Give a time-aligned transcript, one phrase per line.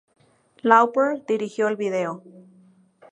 [0.63, 2.23] Lauper dirigió el vídeo.